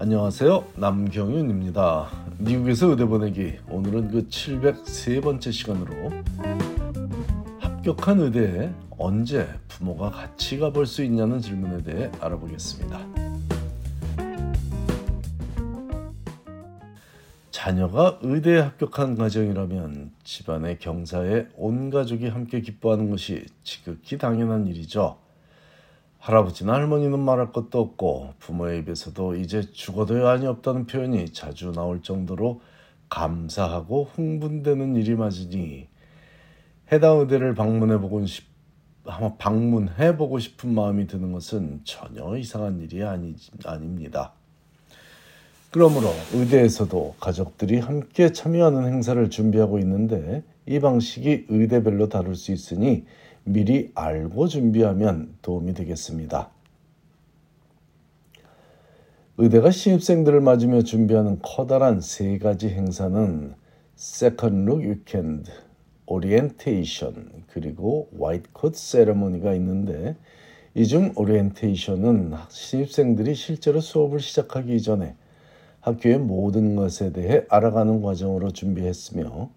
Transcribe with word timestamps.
안녕하세요. 0.00 0.64
남경윤입니다. 0.76 2.08
미국에서 2.38 2.86
의대 2.86 3.04
보내기. 3.04 3.58
오늘은 3.68 4.12
그 4.12 4.28
703번째 4.28 5.50
시간으로 5.50 6.12
합격한 7.58 8.20
의대에 8.20 8.72
언제 8.96 9.48
부모가 9.66 10.10
같이 10.10 10.56
가볼 10.60 10.86
수 10.86 11.02
있냐는 11.02 11.40
질문에 11.40 11.82
대해 11.82 12.12
알아보겠습니다. 12.20 12.96
자녀가 17.50 18.20
의대에 18.22 18.60
합격한 18.60 19.16
가정이라면 19.16 20.12
집안의 20.22 20.78
경사에 20.78 21.48
온 21.56 21.90
가족이 21.90 22.28
함께 22.28 22.60
기뻐하는 22.60 23.10
것이 23.10 23.46
지극히 23.64 24.16
당연한 24.16 24.68
일이죠. 24.68 25.18
할아버지나 26.18 26.74
할머니는 26.74 27.18
말할 27.18 27.52
것도 27.52 27.80
없고 27.80 28.34
부모의 28.38 28.80
입에서도 28.80 29.36
이제 29.36 29.62
죽어도 29.72 30.18
여한이 30.18 30.46
없다는 30.46 30.86
표현이 30.86 31.32
자주 31.32 31.72
나올 31.72 32.02
정도로 32.02 32.60
감사하고 33.08 34.10
흥분되는 34.14 34.96
일이 34.96 35.14
맞으니 35.14 35.88
해당 36.92 37.20
의대를 37.20 37.54
방문해보고 37.54 38.26
싶, 38.26 38.46
방문해보고 39.38 40.38
싶은 40.38 40.74
마음이 40.74 41.06
드는 41.06 41.32
것은 41.32 41.80
전혀 41.84 42.36
이상한 42.36 42.80
일이 42.80 43.02
아니, 43.04 43.34
아닙니다. 43.64 44.32
그러므로 45.70 46.08
의대에서도 46.32 47.16
가족들이 47.20 47.78
함께 47.78 48.32
참여하는 48.32 48.86
행사를 48.86 49.28
준비하고 49.28 49.78
있는데 49.80 50.42
이 50.66 50.80
방식이 50.80 51.46
의대별로 51.48 52.08
다를 52.08 52.34
수 52.34 52.52
있으니 52.52 53.04
미리 53.52 53.90
알고 53.94 54.48
준비하면 54.48 55.36
도움이 55.42 55.74
되겠습니다. 55.74 56.50
의대가 59.38 59.70
신입생들을 59.70 60.40
맞으며 60.40 60.82
준비하는 60.82 61.38
커다란 61.42 62.00
세 62.00 62.38
가지 62.38 62.68
행사는 62.68 63.54
second 63.94 64.64
look 64.64 64.80
weekend, 64.80 65.50
오리엔테이션, 66.06 67.44
그리고 67.48 68.08
white 68.20 68.50
coat 68.52 68.74
ceremony가 68.74 69.54
있는데 69.54 70.16
이 70.74 70.84
중 70.84 71.12
오리엔테이션은 71.16 72.34
신입생들이 72.48 73.34
실제로 73.34 73.80
수업을 73.80 74.20
시작하기 74.20 74.76
이전에 74.76 75.14
학교의 75.80 76.18
모든 76.18 76.76
것에 76.76 77.12
대해 77.12 77.44
알아가는 77.48 78.02
과정으로 78.02 78.50
준비했으며 78.50 79.50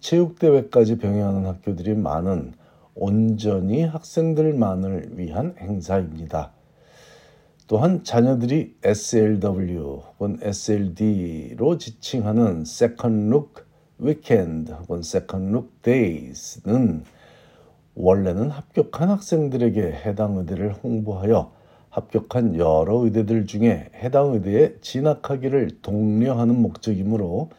체육대회까지 0.00 0.98
병행하는 0.98 1.46
학교들이 1.46 1.94
많은 1.94 2.52
온전히 2.98 3.84
학생들만을 3.84 5.18
위한 5.18 5.54
행사입니다. 5.58 6.52
또한 7.68 8.02
자녀들이 8.02 8.76
SLW 8.82 10.02
혹은 10.18 10.38
SLD로 10.42 11.78
지칭하는 11.78 12.62
Second 12.62 13.28
Look 13.28 13.64
Weekend 14.00 14.72
혹은 14.72 14.98
Second 14.98 15.50
Look 15.50 15.68
Days는 15.82 17.04
원래는 17.94 18.50
합격한 18.50 19.10
학생들에게 19.10 19.80
해당 19.80 20.36
의대를 20.36 20.72
홍보하여 20.72 21.52
합격한 21.90 22.56
여러 22.56 23.04
의대들 23.04 23.46
중에 23.46 23.90
해당 23.94 24.34
의대에 24.34 24.74
진학하기를 24.80 25.80
독려하는 25.82 26.60
목적이므로 26.60 27.50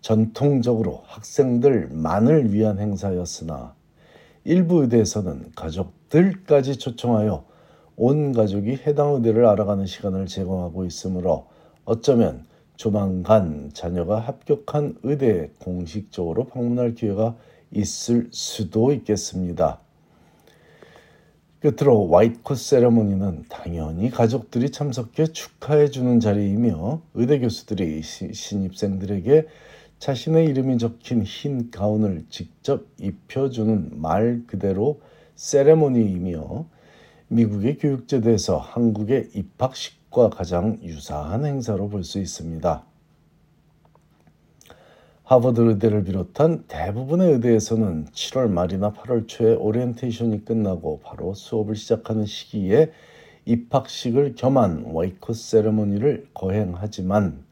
전통적으로 0.00 1.02
학생들만을 1.06 2.52
위한 2.52 2.78
행사였으나 2.78 3.75
일부 4.46 4.82
의대에서는 4.82 5.52
가족들까지 5.56 6.78
초청하여 6.78 7.44
온 7.96 8.32
가족이 8.32 8.78
해당 8.86 9.14
의대를 9.14 9.44
알아가는 9.44 9.86
시간을 9.86 10.26
제공하고 10.26 10.84
있으므로 10.84 11.46
어쩌면 11.84 12.46
조만간 12.76 13.70
자녀가 13.74 14.20
합격한 14.20 14.98
의대에 15.02 15.50
공식적으로 15.58 16.44
방문할 16.44 16.94
기회가 16.94 17.34
있을 17.72 18.28
수도 18.30 18.92
있겠습니다. 18.92 19.80
끝으로 21.58 22.08
와이트콧 22.08 22.56
세레모니는 22.56 23.46
당연히 23.48 24.10
가족들이 24.10 24.70
참석해 24.70 25.26
축하해 25.26 25.90
주는 25.90 26.20
자리이며 26.20 27.00
의대 27.14 27.40
교수들이 27.40 28.00
신입생들에게 28.02 29.46
자신의 29.98 30.46
이름이 30.46 30.78
적힌 30.78 31.22
흰 31.22 31.70
가운을 31.70 32.26
직접 32.28 32.86
입혀주는 33.00 34.00
말 34.00 34.42
그대로 34.46 35.00
ceremony이며 35.36 36.66
미국의 37.28 37.78
교육제도에서 37.78 38.58
한국의 38.58 39.30
입학식과 39.34 40.30
가장 40.30 40.78
유사한 40.82 41.44
행사로 41.44 41.88
볼 41.88 42.04
수 42.04 42.18
있습니다. 42.18 42.84
하버드 45.24 45.60
의대를 45.60 46.04
비롯한 46.04 46.66
대부분의 46.68 47.32
의대에서는 47.32 48.06
7월 48.12 48.48
말이나 48.48 48.92
8월 48.92 49.26
초에 49.26 49.54
오리엔테이션이 49.54 50.44
끝나고 50.44 51.00
바로 51.00 51.34
수업을 51.34 51.74
시작하는 51.74 52.26
시기에 52.26 52.92
입학식을 53.44 54.36
겸한 54.36 54.84
white 54.92 55.14
coat 55.14 55.32
ceremony를 55.32 56.28
거행하지만 56.32 57.45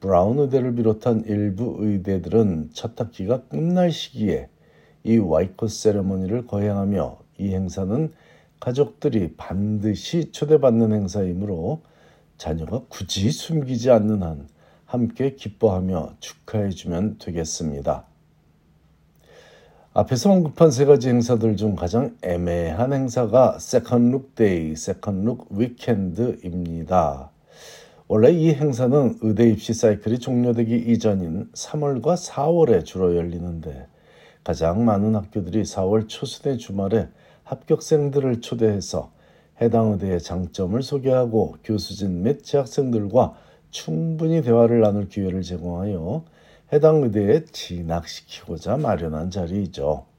브라운 0.00 0.38
의대를 0.38 0.74
비롯한 0.74 1.24
일부 1.26 1.76
의대들은 1.78 2.70
첫 2.72 2.98
학기가 2.98 3.42
끝날 3.44 3.92
시기에 3.92 4.48
이 5.04 5.18
white 5.18 5.46
coat 5.46 5.68
ceremony를 5.68 6.46
거행하며 6.46 7.18
이 7.38 7.54
행사는 7.54 8.12
가족들이 8.58 9.34
반드시 9.36 10.32
초대받는 10.32 10.92
행사이므로 10.92 11.82
자녀가 12.38 12.82
굳이 12.88 13.30
숨기지 13.30 13.90
않는 13.90 14.22
한 14.22 14.48
함께 14.86 15.34
기뻐하며 15.34 16.14
축하해 16.20 16.70
주면 16.70 17.18
되겠습니다. 17.18 18.04
앞에서 19.92 20.30
언급한 20.30 20.70
세 20.70 20.84
가지 20.84 21.08
행사들 21.08 21.56
중 21.56 21.74
가장 21.74 22.16
애매한 22.22 22.92
행사가 22.92 23.58
second 23.58 24.10
look 24.10 24.34
day, 24.34 24.76
second 24.76 25.24
look 25.24 25.46
weekend입니다. 25.50 27.30
원래 28.12 28.32
이 28.32 28.52
행사는 28.52 29.18
의대 29.20 29.48
입시 29.48 29.72
사이클이 29.72 30.18
종료되기 30.18 30.74
이전인 30.74 31.48
3월과 31.52 32.16
4월에 32.16 32.84
주로 32.84 33.14
열리는데 33.14 33.86
가장 34.42 34.84
많은 34.84 35.14
학교들이 35.14 35.62
4월 35.62 36.08
초순의 36.08 36.58
주말에 36.58 37.06
합격생들을 37.44 38.40
초대해서 38.40 39.12
해당 39.60 39.92
의대의 39.92 40.18
장점을 40.18 40.82
소개하고 40.82 41.58
교수진 41.62 42.24
및 42.24 42.42
재학생들과 42.42 43.36
충분히 43.70 44.42
대화를 44.42 44.80
나눌 44.80 45.08
기회를 45.08 45.42
제공하여 45.42 46.24
해당 46.72 47.04
의대에 47.04 47.44
진학시키고자 47.44 48.76
마련한 48.78 49.30
자리이죠. 49.30 50.09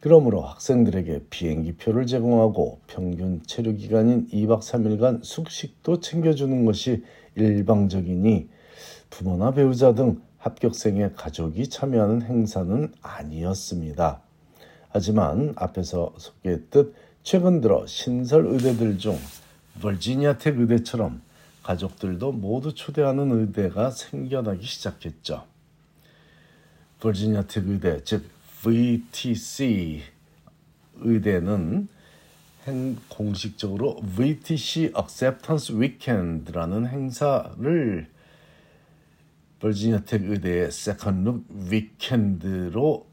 그러므로 0.00 0.42
학생들에게 0.42 1.26
비행기표를 1.30 2.06
제공하고 2.06 2.80
평균 2.86 3.42
체류 3.46 3.76
기간인 3.76 4.28
2박 4.28 4.60
3일간 4.60 5.24
숙식도 5.24 6.00
챙겨주는 6.00 6.64
것이 6.64 7.02
일방적이니 7.34 8.48
부모나 9.10 9.52
배우자 9.52 9.94
등 9.94 10.20
합격생의 10.38 11.14
가족이 11.14 11.68
참여하는 11.68 12.22
행사는 12.22 12.92
아니었습니다. 13.00 14.20
하지만 14.90 15.54
앞에서 15.56 16.14
소개했듯 16.16 16.94
최근 17.22 17.60
들어 17.60 17.86
신설 17.86 18.46
의대들 18.46 18.98
중 18.98 19.18
버지니아 19.80 20.38
텍 20.38 20.58
의대처럼 20.58 21.20
가족들도 21.62 22.32
모두 22.32 22.72
초대하는 22.74 23.32
의대가 23.32 23.90
생겨나기 23.90 24.64
시작했죠. 24.64 25.44
버지니아 27.00 27.42
텍 27.48 27.68
의대, 27.68 28.02
즉 28.04 28.35
VTC 28.66 30.02
의대는 30.96 31.86
공식적으로 33.08 33.94
VTC 34.16 34.92
Acceptance 34.98 35.72
Weekend라는 35.72 36.88
행사를 36.88 38.10
Virginia 39.60 40.00
Tech 40.00 40.24
의대의 40.24 40.72
second 40.72 41.22
look 41.22 41.44
weekend로 41.70 43.06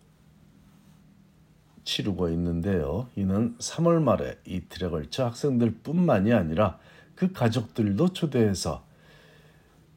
치르고 1.84 2.30
있는데요. 2.30 3.10
이는 3.16 3.56
3월 3.60 4.02
말에 4.02 4.40
이틀에 4.46 4.90
걸쳐 4.90 5.26
학생들뿐만이 5.26 6.34
아니라 6.34 6.80
그 7.14 7.32
가족들도 7.32 8.14
초대해서 8.14 8.84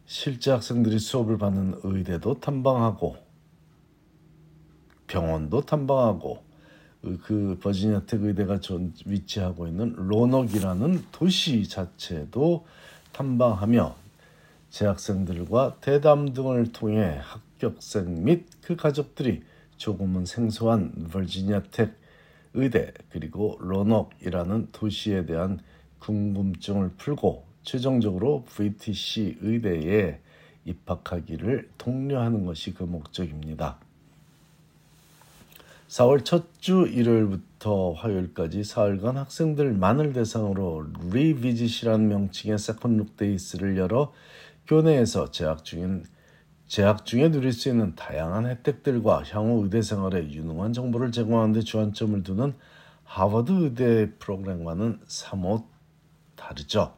실제 0.04 0.50
학생들이 0.50 0.98
수업을 0.98 1.38
받는 1.38 1.80
의대도 1.82 2.40
탐방하고 2.40 3.25
병원도 5.06 5.62
탐방하고 5.62 6.42
그 7.22 7.58
버지니아 7.62 8.02
텍 8.06 8.22
의대가 8.22 8.58
위치하고 9.04 9.68
있는 9.68 9.94
로넉이라는 9.96 11.04
도시 11.12 11.68
자체도 11.68 12.66
탐방하며 13.12 13.94
재학생들과 14.70 15.76
대담 15.80 16.32
등을 16.32 16.72
통해 16.72 17.18
합격생 17.22 18.24
및 18.24 18.46
그 18.62 18.76
가족들이 18.76 19.42
조금은 19.76 20.26
생소한 20.26 21.08
버지니아 21.10 21.62
텍 21.70 21.94
의대 22.54 22.92
그리고 23.10 23.56
로넉이라는 23.60 24.68
도시에 24.72 25.26
대한 25.26 25.60
궁금증을 26.00 26.90
풀고 26.96 27.44
최종적으로 27.62 28.44
VTC 28.48 29.38
의대에 29.40 30.20
입학하기를 30.64 31.70
독려하는 31.78 32.44
것이 32.44 32.74
그 32.74 32.82
목적입니다. 32.82 33.78
4월 35.88 36.24
첫 36.24 36.56
주 36.66 36.88
일요일부터 36.88 37.92
화요일까지 37.92 38.64
사흘간 38.64 39.16
학생들만을 39.16 40.14
대상으로 40.14 40.84
revisit이라는 41.12 42.08
명칭의 42.08 42.58
second 42.58 42.93
look 42.93 43.16
days를 43.16 43.76
열어 43.76 44.12
교내에서 44.66 45.30
재학 45.30 45.64
중인 45.64 46.04
재학 46.66 47.06
중에 47.06 47.30
누릴 47.30 47.52
수 47.52 47.68
있는 47.68 47.94
다양한 47.94 48.46
혜택들과 48.48 49.22
향후 49.30 49.62
의대 49.62 49.80
생활에 49.80 50.28
유용한 50.28 50.72
정보를 50.72 51.12
제공하는 51.12 51.52
데 51.52 51.60
주안점을 51.60 52.20
두는 52.24 52.54
하버드 53.04 53.52
의대 53.52 54.10
프로그램과는 54.18 55.02
사뭇 55.06 55.66
다르죠. 56.34 56.95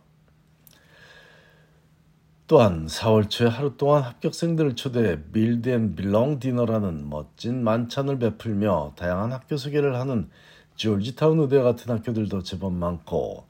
또한 2.49 2.87
4월 2.87 3.29
초에 3.29 3.47
하루 3.47 3.77
동안 3.77 4.03
합격생들을 4.05 4.75
초대해 4.75 5.19
Build 5.35 5.69
and 5.69 5.95
Belong 5.95 6.41
Dinner라는 6.41 7.11
멋진 7.11 7.63
만찬을 7.63 8.19
베풀며 8.19 8.95
다양한 8.97 9.33
학교 9.33 9.59
소개를 9.59 9.97
하는 9.97 10.31
조지타운 10.75 11.41
의대 11.41 11.61
같은 11.61 11.93
학교들도 11.93 12.43
제법 12.45 12.73
많고 12.73 13.45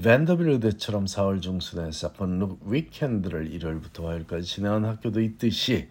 밴더빌 0.00 0.48
의대처럼 0.48 1.06
4월 1.06 1.42
중순에 1.42 1.90
Second 1.90 2.32
Look 2.32 2.60
Weekend를 2.66 3.50
일요일부터 3.50 4.06
화요일까지 4.06 4.46
진행한 4.46 4.84
학교도 4.84 5.20
있듯이 5.20 5.88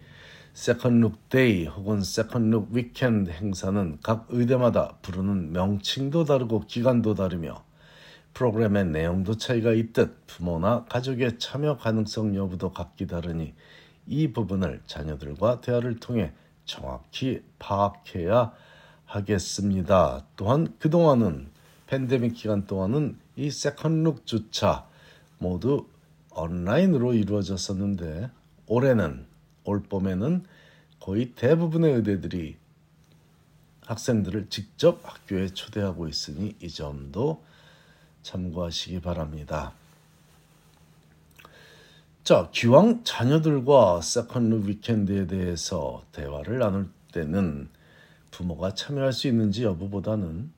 Second 0.54 0.98
Look 0.98 1.28
Day 1.28 1.66
혹은 1.66 2.02
Second 2.02 2.42
Look 2.42 2.68
Weekend 2.72 3.32
행사는 3.32 3.98
각 4.02 4.24
의대마다 4.30 4.96
부르는 5.02 5.52
명칭도 5.52 6.24
다르고 6.24 6.60
기간도 6.68 7.12
다르며 7.12 7.67
프로그램의 8.38 8.84
내용도 8.86 9.36
차이가 9.36 9.72
있듯 9.72 10.28
부모나 10.28 10.84
가족의 10.84 11.40
참여 11.40 11.76
가능성 11.78 12.36
여부도 12.36 12.72
각기 12.72 13.08
다르니 13.08 13.52
이 14.06 14.32
부분을 14.32 14.80
자녀들과 14.86 15.60
대화를 15.60 15.98
통해 15.98 16.30
정확히 16.64 17.42
파악해야 17.58 18.52
하겠습니다. 19.06 20.24
또한 20.36 20.72
그동안은 20.78 21.48
팬데믹 21.88 22.34
기간 22.34 22.64
동안은 22.64 23.18
이 23.34 23.50
세컨룩조차 23.50 24.86
모두 25.38 25.88
온라인으로 26.30 27.14
이루어졌었는데 27.14 28.30
올해는 28.66 29.26
올 29.64 29.82
봄에는 29.82 30.44
거의 31.00 31.32
대부분의 31.32 31.92
의대들이 31.92 32.56
학생들을 33.84 34.46
직접 34.48 35.00
학교에 35.02 35.48
초대하고 35.48 36.06
있으니 36.06 36.54
이 36.62 36.68
점도 36.68 37.42
참고하시기 38.22 39.00
바랍니다. 39.00 39.72
자, 42.24 42.50
기왕 42.52 43.04
자녀들과 43.04 44.02
세컨룩 44.02 44.66
위켄드에 44.66 45.26
대해서 45.26 46.04
대화를 46.12 46.58
나눌 46.58 46.90
때는 47.12 47.70
부모가 48.30 48.74
참여할 48.74 49.12
수 49.14 49.28
있는지 49.28 49.64
여부보다는 49.64 50.50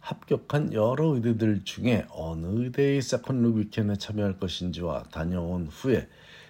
합격한 0.00 0.72
여러 0.72 1.14
의대들 1.14 1.64
중에 1.64 2.06
어느 2.10 2.46
의대의 2.46 3.02
세컨룩 3.02 3.56
위켄에 3.56 3.96
참여할 3.96 4.38
것인지와 4.38 5.04
다녀온 5.10 5.66
후에 5.66 6.08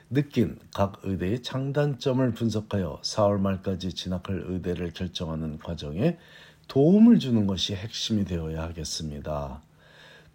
느낀 0.08 0.58
각 0.72 1.00
의대의 1.02 1.42
장단점을 1.42 2.32
분석하여 2.34 3.00
4월 3.02 3.40
말까지 3.40 3.92
진학할 3.92 4.44
의대를 4.46 4.92
결정하는 4.92 5.58
과정에 5.58 6.16
도움을 6.68 7.18
주는 7.18 7.46
것이 7.46 7.74
핵심이 7.74 8.24
되어야 8.24 8.62
하겠습니다. 8.62 9.62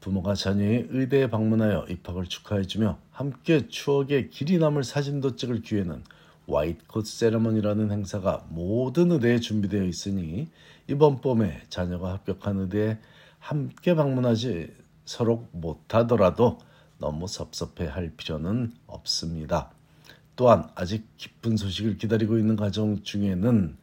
부모가 0.05 0.35
자녀의 0.35 0.89
의대에 0.91 1.31
방문하여 1.31 1.87
입학을 1.89 2.27
축하해주며 2.27 2.99
함께 3.09 3.67
추억의 3.67 4.29
길이 4.29 4.59
남을 4.59 4.83
사진도 4.83 5.35
찍을 5.35 5.63
기회는 5.63 6.03
화이트콧 6.47 7.07
세레머니라는 7.07 7.91
행사가 7.91 8.45
모든 8.49 9.11
의대에 9.11 9.39
준비되어 9.39 9.83
있으니 9.85 10.47
이번 10.87 11.21
봄에 11.21 11.63
자녀가 11.69 12.13
합격한 12.13 12.59
의대에 12.59 12.99
함께 13.39 13.95
방문하지 13.95 14.75
서로 15.05 15.47
못하더라도 15.51 16.59
너무 16.99 17.25
섭섭해 17.25 17.87
할 17.87 18.11
필요는 18.15 18.73
없습니다. 18.85 19.71
또한 20.35 20.69
아직 20.75 21.07
기쁜 21.17 21.57
소식을 21.57 21.97
기다리고 21.97 22.37
있는 22.37 22.55
가정 22.55 23.01
중에는 23.01 23.75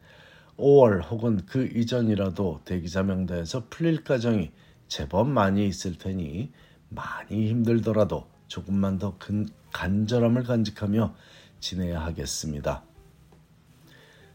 5월 0.57 1.03
혹은 1.11 1.41
그 1.45 1.65
이전이라도 1.65 2.61
대기자 2.63 3.03
명단에서 3.03 3.65
풀릴 3.69 4.05
가정이 4.05 4.51
제법 4.87 5.27
많이 5.27 5.67
있을 5.67 5.97
테니 5.97 6.51
많이 6.89 7.49
힘들더라도 7.49 8.27
조금만 8.47 8.99
더큰 8.99 9.49
간절함을 9.71 10.43
간직하며 10.43 11.15
지내야 11.59 12.01
하겠습니다. 12.01 12.83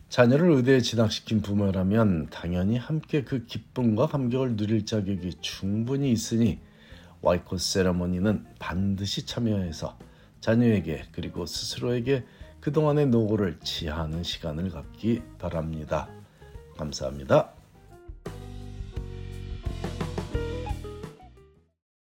자녀를 0.09 0.50
의대에 0.53 0.81
진학시킨 0.81 1.43
부모라면 1.43 2.31
당연히 2.31 2.79
함께 2.79 3.25
그 3.25 3.45
기쁨과 3.45 4.06
감격을 4.06 4.56
누릴 4.56 4.87
자격이 4.87 5.35
충분히 5.41 6.11
있으니 6.11 6.61
와이코 7.21 7.59
세레머니는 7.59 8.47
반드시 8.59 9.27
참여해서 9.27 9.99
자녀에게 10.41 11.05
그리고 11.12 11.47
스스로에게 11.47 12.25
그동안의 12.61 13.09
노고를 13.09 13.59
지하하는 13.61 14.23
시간을 14.23 14.71
갖기 14.71 15.23
바랍니다. 15.39 16.09
감사합니다. 16.77 17.57